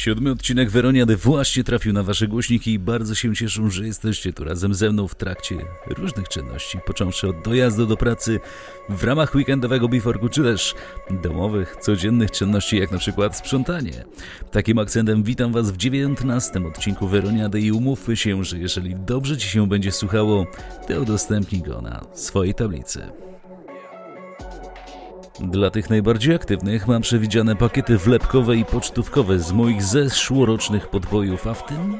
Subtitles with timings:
[0.00, 4.44] Siódmy odcinek Weroniady właśnie trafił na wasze głośniki i bardzo się cieszę, że jesteście tu
[4.44, 8.40] razem ze mną w trakcie różnych czynności, począwszy od dojazdu do pracy
[8.88, 10.74] w ramach weekendowego biforku, czy też
[11.22, 14.04] domowych, codziennych czynności, jak na przykład sprzątanie.
[14.50, 19.48] Takim akcentem witam was w dziewiętnastym odcinku Weroniady i umówmy się, że jeżeli dobrze ci
[19.48, 20.46] się będzie słuchało,
[20.88, 23.29] to udostępnij go na swojej tablicy.
[25.40, 31.54] Dla tych najbardziej aktywnych mam przewidziane pakiety wlepkowe i pocztówkowe z moich zeszłorocznych podbojów, a
[31.54, 31.98] w tym...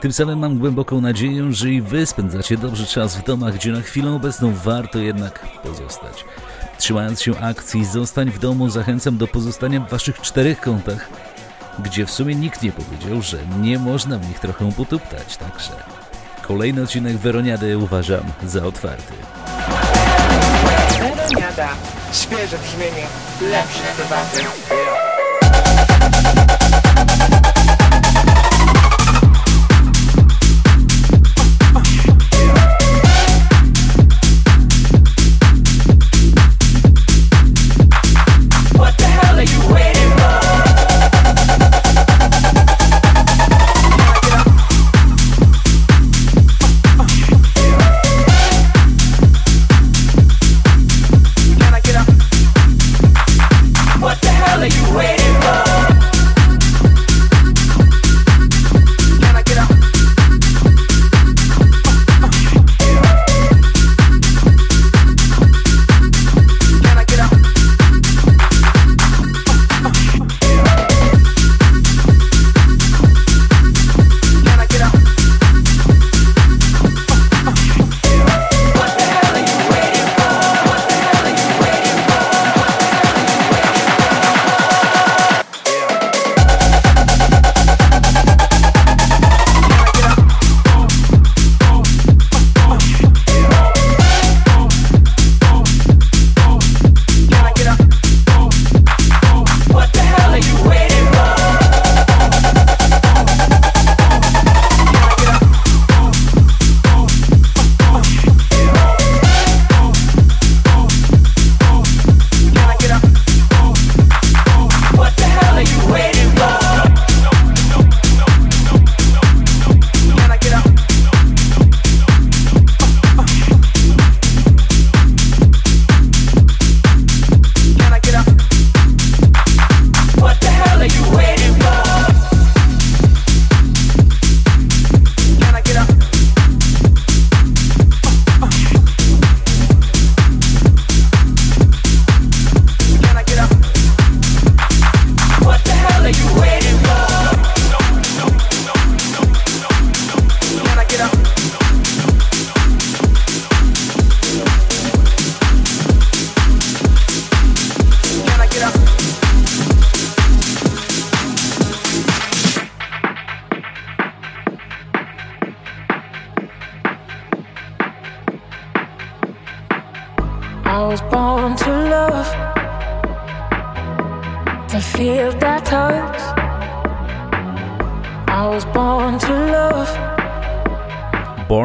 [0.00, 3.80] Tym samym mam głęboką nadzieję, że i wy spędzacie dobrze czas w domach, gdzie na
[3.80, 6.24] chwilę obecną warto jednak pozostać.
[6.78, 11.08] Trzymając się akcji Zostań w domu zachęcam do pozostania w waszych czterech kątach,
[11.78, 15.72] gdzie w sumie nikt nie powiedział, że nie można w nich trochę potuptać, także
[16.42, 19.14] kolejny odcinek Weroniady uważam za otwarty.
[20.98, 22.03] Weroniada.
[22.14, 23.06] Świeże brzmienie,
[23.40, 25.03] lepsze debaty.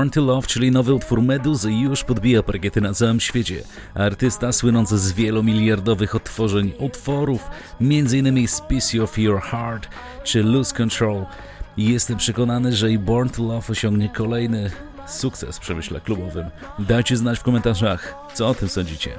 [0.09, 3.63] Born to Love, czyli nowy utwór Meduzy, już podbija parkiety na całym świecie.
[3.95, 7.49] Artysta słynący z wielomiliardowych odtworzeń utworów,
[7.81, 8.47] m.in.
[8.47, 9.87] Species of Your Heart
[10.23, 11.25] czy Lose Control.
[11.77, 14.71] Jestem przekonany, że i Born to Love osiągnie kolejny
[15.07, 16.45] sukces w przemyśle klubowym.
[16.79, 19.11] Dajcie znać w komentarzach, co o tym sądzicie.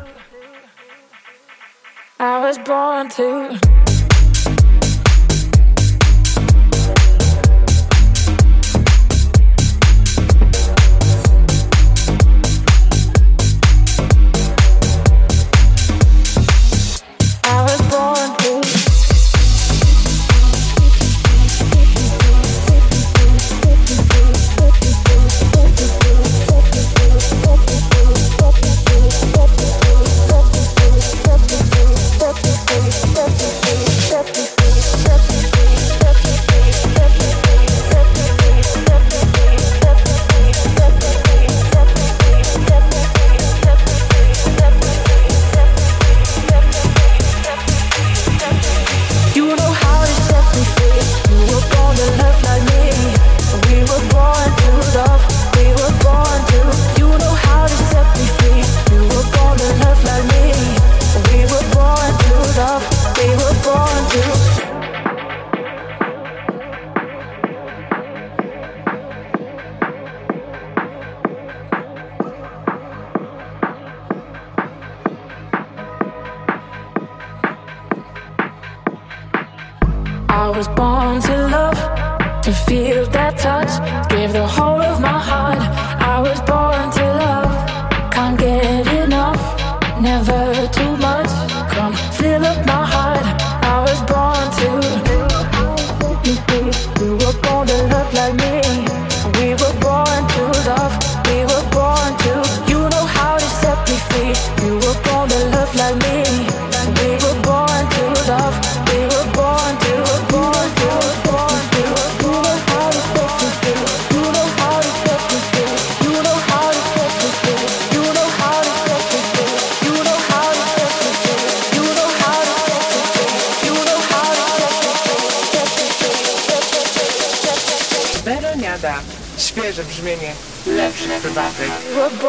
[2.21, 4.00] I was born to.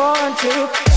[0.01, 0.90] want you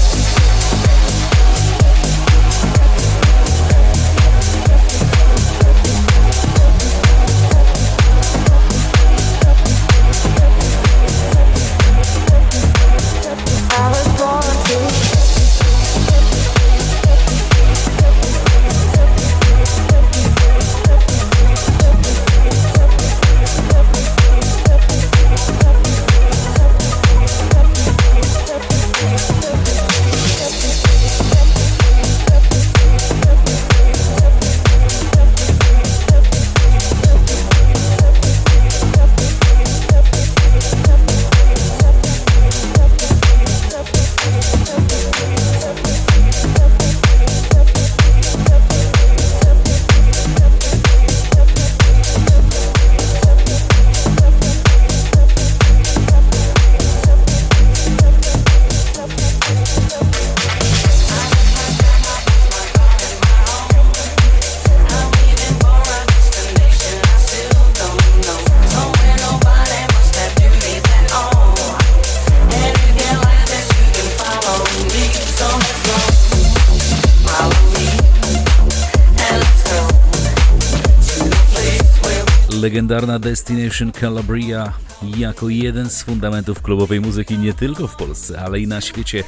[82.75, 84.73] legendarna Destination Calabria
[85.17, 89.25] jako jeden z fundamentów klubowej muzyki nie tylko w Polsce, ale i na świecie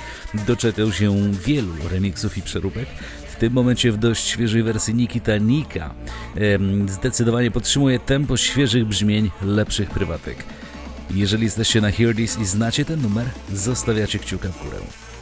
[0.46, 2.86] doczekał się wielu remiksów i przeróbek.
[3.32, 5.94] W tym momencie w dość świeżej wersji Nikita Nika
[6.88, 10.44] zdecydowanie podtrzymuje tempo świeżych brzmień, lepszych prywatek.
[11.10, 14.78] Jeżeli jesteście na Hear This i znacie ten numer, zostawiacie kciuka w górę.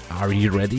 [0.08, 0.76] Are you ready?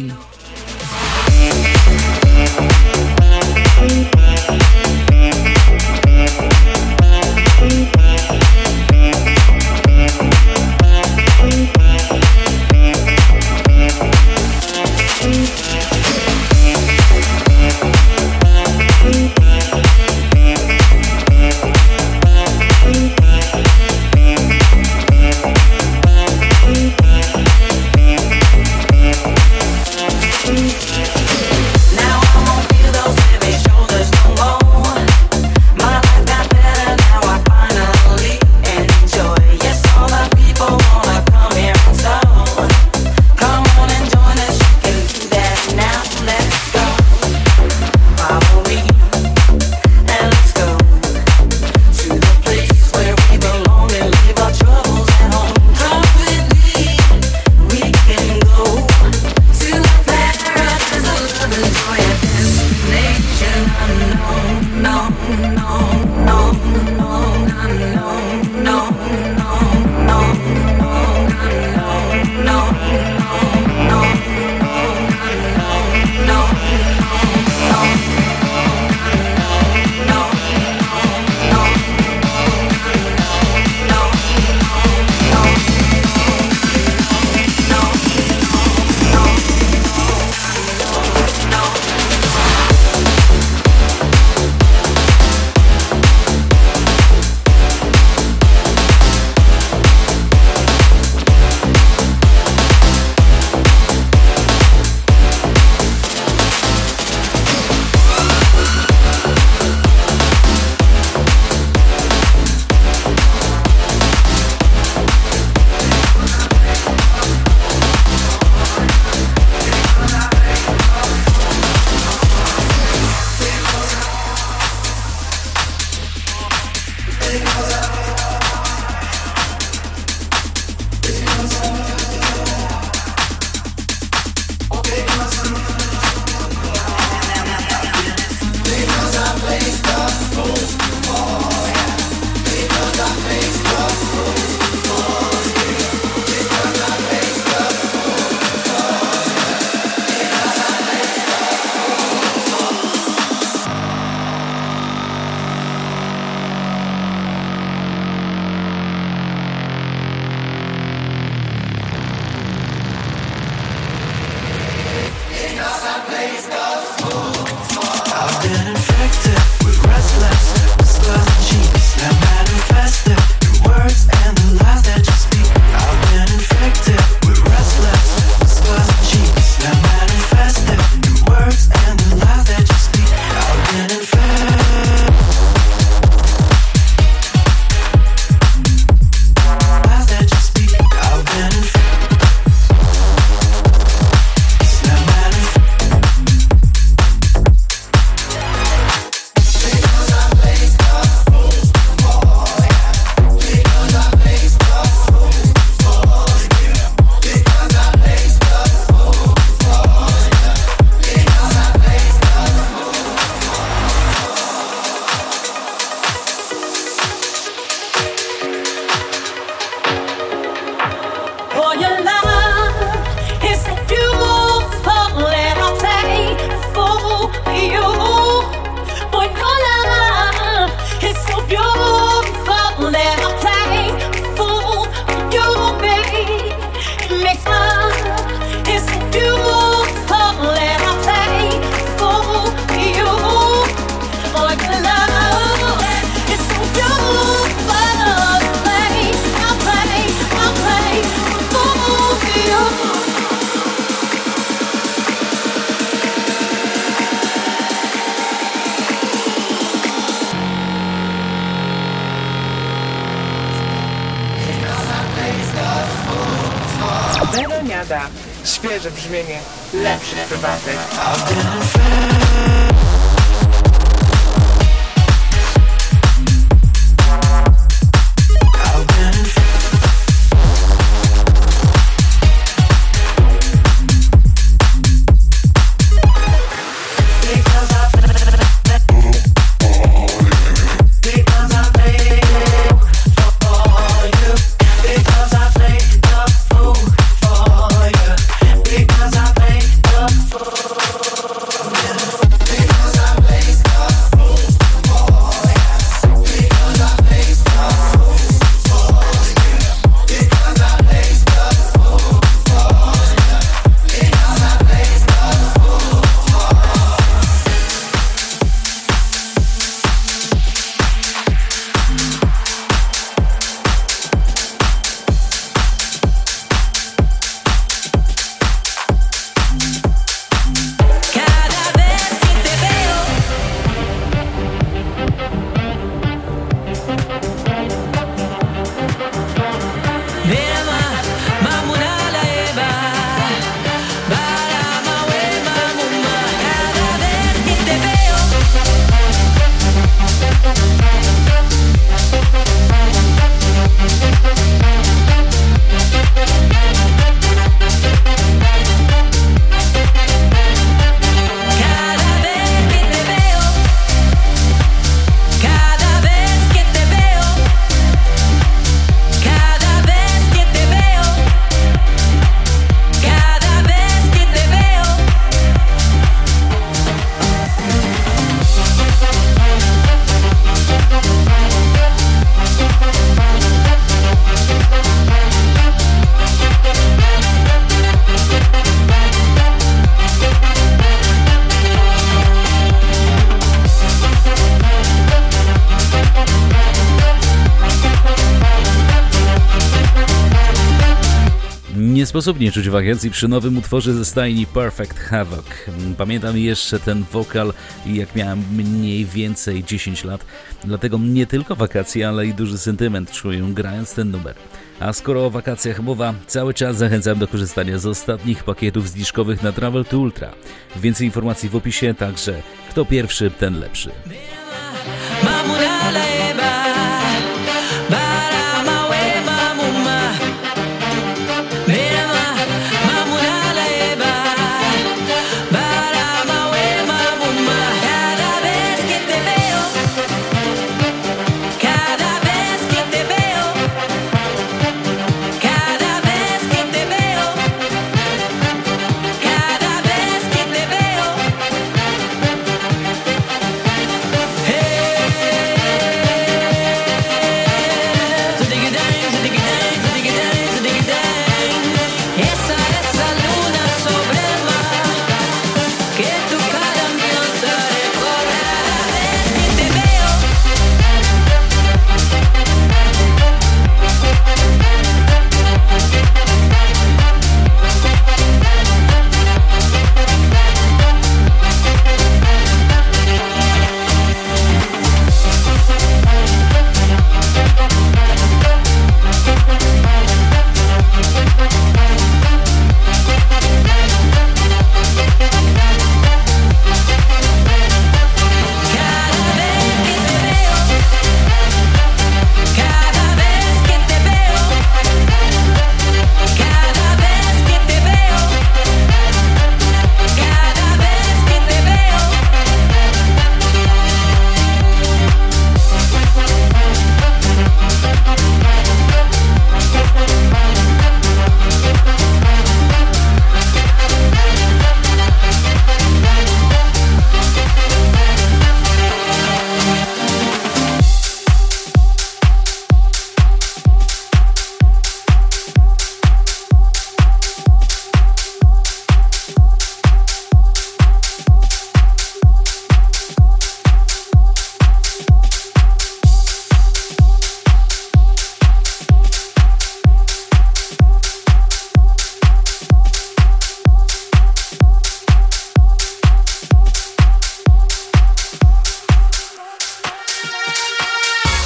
[402.16, 405.46] sposób nie czuć wakacji przy nowym utworze ze stajni Perfect Havoc.
[405.68, 407.54] Mm, pamiętam jeszcze ten wokal,
[407.86, 410.26] jak miałem mniej więcej 10 lat,
[410.64, 414.36] dlatego nie tylko wakacje, ale i duży sentyment czuję grając ten numer.
[414.80, 419.52] A skoro o wakacjach mowa, cały czas zachęcam do korzystania z ostatnich pakietów zniżkowych na
[419.52, 420.32] Travel to Ultra.
[420.76, 423.92] Więcej informacji w opisie, także kto pierwszy, ten lepszy.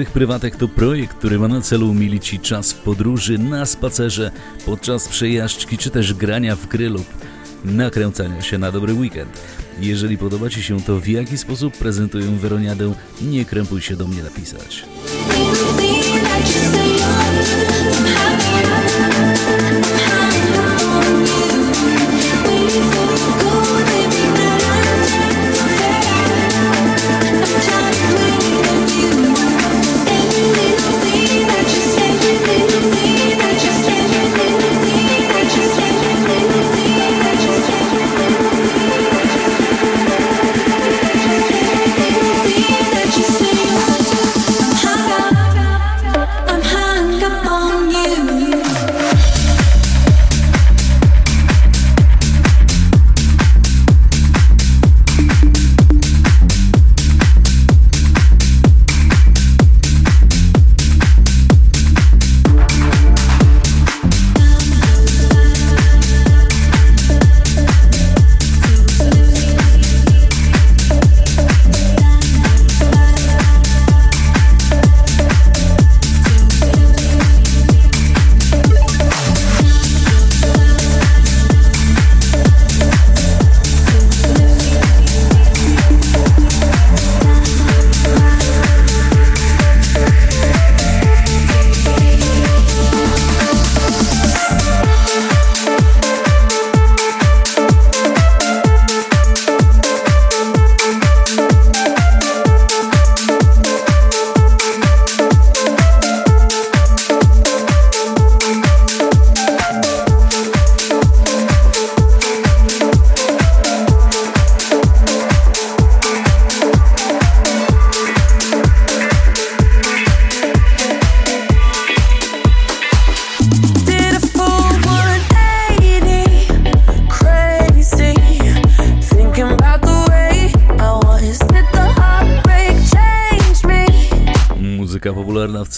[0.00, 4.30] Prywatek to projekt, który ma na celu umilić Ci czas w podróży, na spacerze,
[4.66, 7.06] podczas przejażdżki, czy też grania w gry lub
[7.64, 9.40] nakręcania się na dobry weekend.
[9.80, 14.22] Jeżeli podoba Ci się to, w jaki sposób prezentują Weroniadę, nie krępuj się do mnie
[14.22, 14.84] napisać.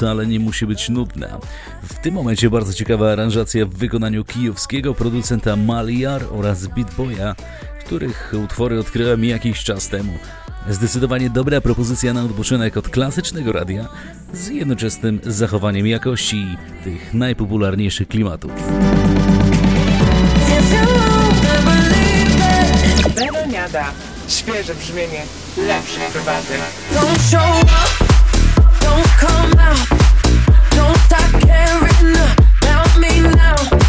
[0.05, 1.38] Wcale nie musi być nudna.
[1.83, 7.35] W tym momencie bardzo ciekawa aranżacja w wykonaniu kijowskiego producenta Maliar oraz Beat Boya,
[7.85, 10.12] których utwory odkryłem jakiś czas temu.
[10.71, 13.88] Zdecydowanie dobra propozycja na odpoczynek od klasycznego radia
[14.33, 16.47] z jednoczesnym zachowaniem jakości
[16.85, 18.53] tych najpopularniejszych klimatów.
[24.29, 25.23] Świeże brzmienie
[25.57, 26.61] lepszych prywatek.
[28.85, 29.88] Don't come out,
[30.77, 32.16] don't start caring
[32.61, 33.84] about me now.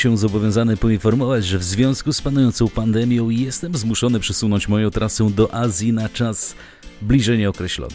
[0.00, 5.54] się zobowiązany poinformować, że w związku z panującą pandemią jestem zmuszony przesunąć moją trasę do
[5.54, 6.54] Azji na czas
[7.02, 7.94] bliżej nieokreślony.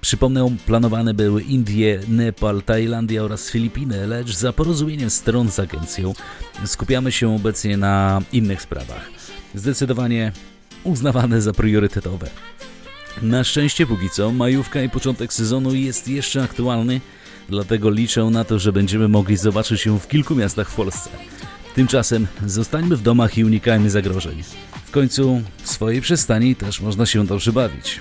[0.00, 6.14] Przypomnę, planowane były Indie, Nepal, Tajlandia oraz Filipiny, lecz za porozumieniem stron z agencją
[6.64, 9.10] skupiamy się obecnie na innych sprawach,
[9.54, 10.32] zdecydowanie
[10.84, 12.30] uznawane za priorytetowe.
[13.22, 17.00] Na szczęście póki co majówka i początek sezonu jest jeszcze aktualny,
[17.48, 21.10] Dlatego liczę na to, że będziemy mogli zobaczyć ją w kilku miastach w Polsce.
[21.74, 24.42] Tymczasem zostańmy w domach i unikajmy zagrożeń.
[24.84, 28.00] W końcu w swojej przystani też można się dobrze bawić.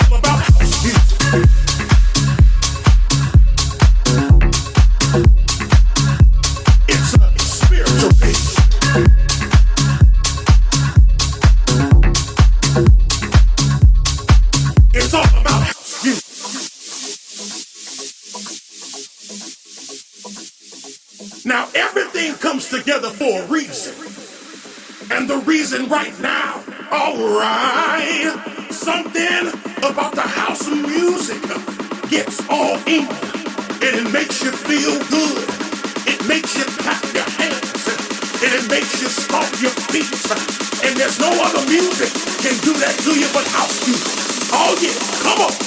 [0.00, 0.53] something about
[41.74, 44.06] music can do that to you, but house music.
[44.52, 45.63] Oh yeah, come on.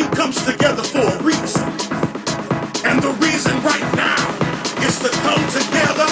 [0.00, 1.64] Comes together for a reason.
[2.84, 4.20] And the reason right now
[4.80, 6.08] is to come together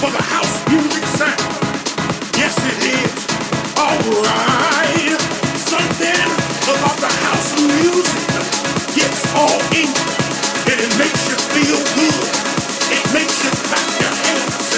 [0.00, 1.40] for the house music sound.
[2.36, 3.16] Yes, it is.
[3.80, 5.16] Alright.
[5.56, 6.24] Something
[6.68, 8.28] about the house music
[8.96, 10.08] gets all in you.
[10.68, 12.24] And it makes you feel good.
[12.92, 14.68] It makes you clap your hands.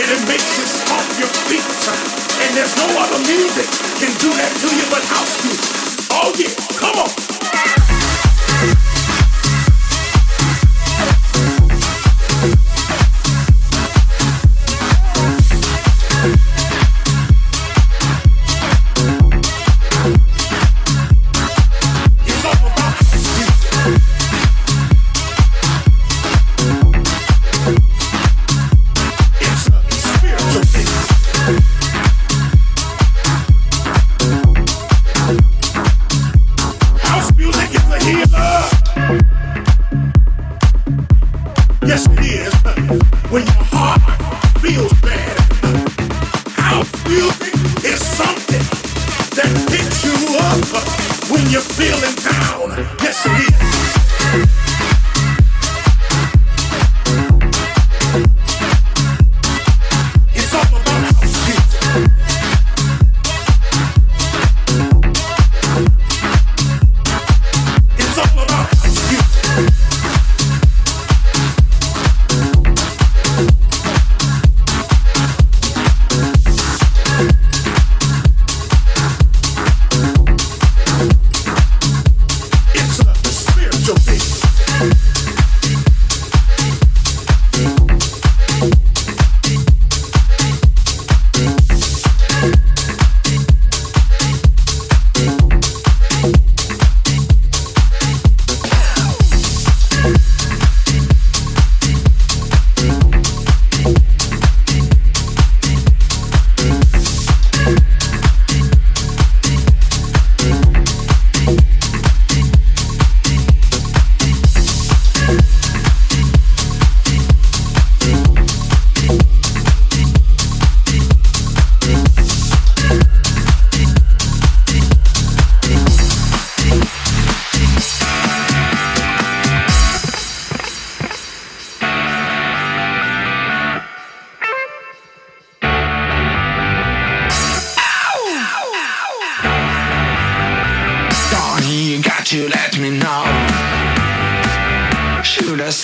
[0.00, 1.64] And it makes you stomp your feet.
[2.44, 3.68] And there's no other music
[4.00, 6.08] can do that to you but house music.
[6.12, 7.31] Oh yeah, come on.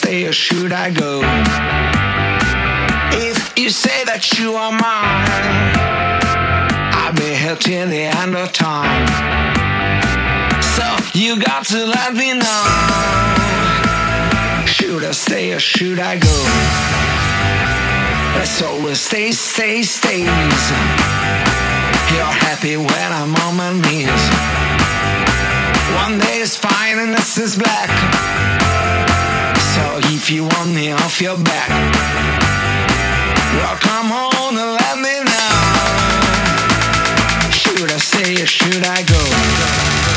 [0.09, 1.21] Stay or should I go?
[3.13, 5.29] If you say that you are mine,
[6.97, 9.07] I'll be here till the end of time.
[10.63, 12.65] So you got to let me know.
[14.65, 16.37] Should I stay or should I go?
[18.37, 20.63] Let's always stay, stay, stays.
[22.13, 24.25] You're happy when I'm on my knees.
[26.01, 28.58] One day is fine and this is black.
[30.01, 31.69] If you want me off your back,
[33.57, 35.51] well, come on and let me know.
[37.51, 40.08] Should I stay or should I go?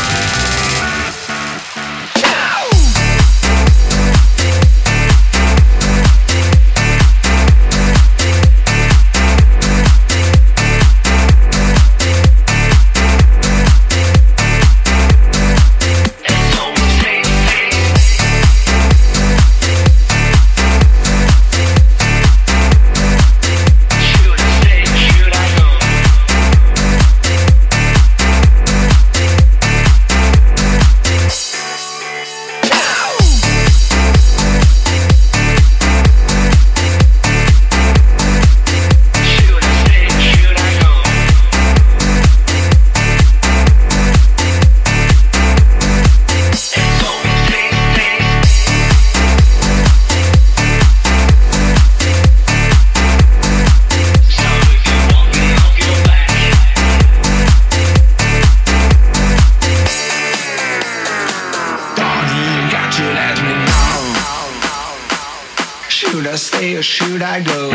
[67.01, 67.69] Should I go?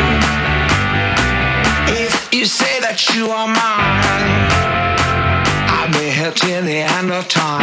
[1.89, 4.47] If you say that you are mine,
[5.75, 7.56] I'll be here till the end of time.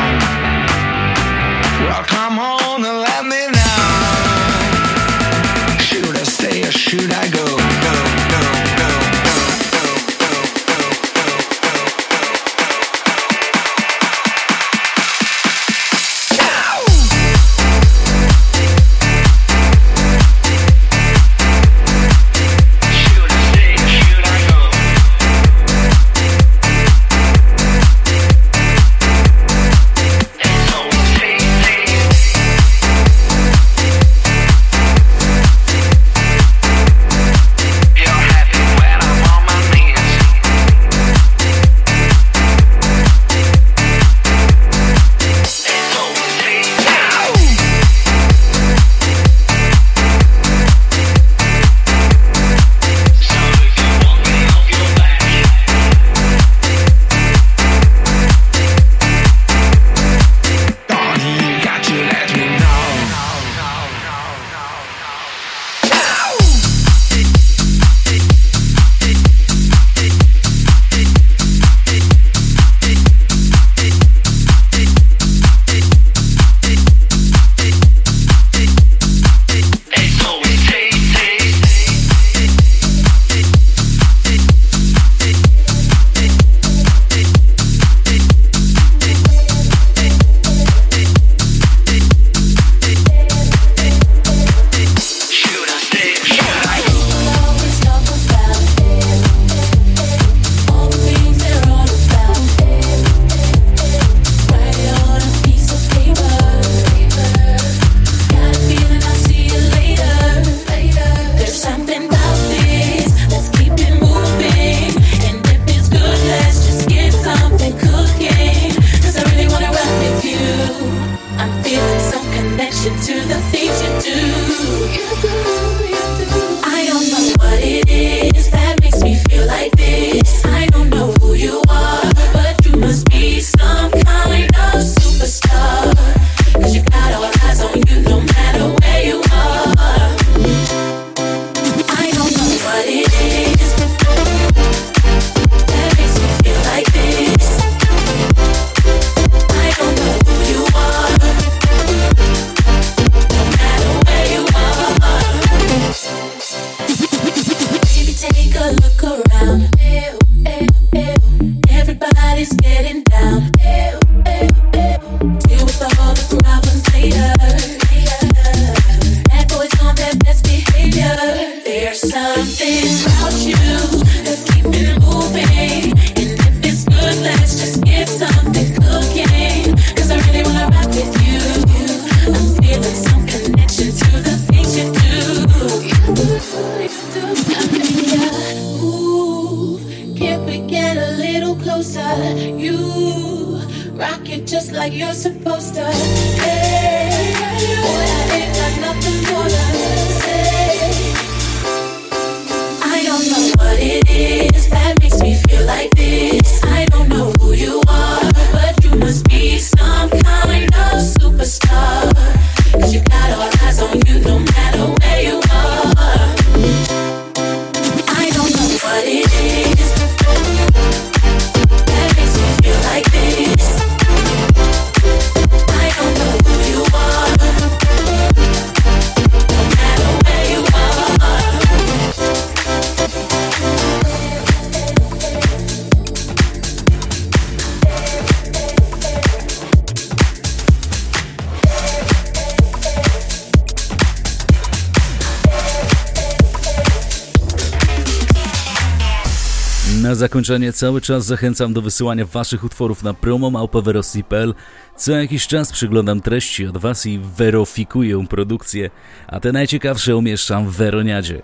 [250.24, 254.54] zakończenie cały czas zachęcam do wysyłania Waszych utworów na promomałpawerosji.pl.
[254.96, 258.90] Co jakiś czas przyglądam treści od Was i weryfikuję produkcję,
[259.26, 261.42] a te najciekawsze umieszczam w Weroniadzie.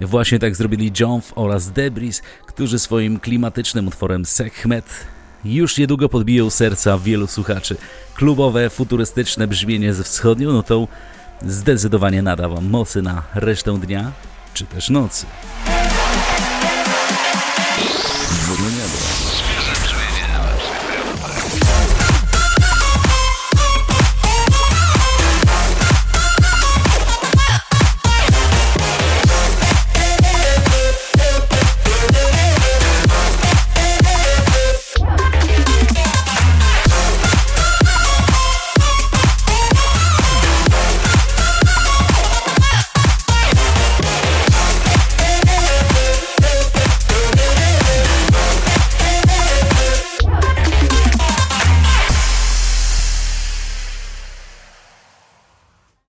[0.00, 5.06] Właśnie tak zrobili Jonf oraz Debris, którzy swoim klimatycznym utworem Sekhmet
[5.44, 7.76] już niedługo podbiją serca wielu słuchaczy.
[8.14, 10.88] Klubowe, futurystyczne brzmienie ze wschodnią nutą
[11.46, 14.12] zdecydowanie nadawa mocy na resztę dnia
[14.54, 15.26] czy też nocy.